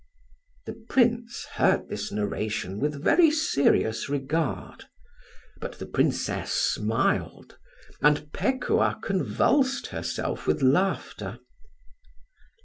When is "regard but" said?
4.09-5.73